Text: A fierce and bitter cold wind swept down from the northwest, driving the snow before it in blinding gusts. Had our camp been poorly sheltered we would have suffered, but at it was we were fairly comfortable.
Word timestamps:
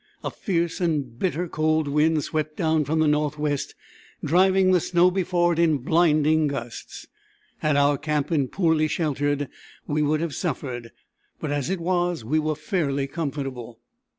A 0.23 0.31
fierce 0.31 0.81
and 0.81 1.19
bitter 1.19 1.47
cold 1.47 1.87
wind 1.87 2.23
swept 2.23 2.57
down 2.57 2.85
from 2.85 2.97
the 2.97 3.07
northwest, 3.07 3.75
driving 4.23 4.71
the 4.71 4.79
snow 4.79 5.11
before 5.11 5.53
it 5.53 5.59
in 5.59 5.77
blinding 5.77 6.47
gusts. 6.47 7.05
Had 7.59 7.75
our 7.77 7.99
camp 7.99 8.29
been 8.29 8.47
poorly 8.47 8.87
sheltered 8.87 9.47
we 9.85 10.01
would 10.01 10.19
have 10.21 10.33
suffered, 10.33 10.91
but 11.39 11.51
at 11.51 11.69
it 11.69 11.79
was 11.79 12.25
we 12.25 12.39
were 12.39 12.55
fairly 12.55 13.05
comfortable. 13.05 13.79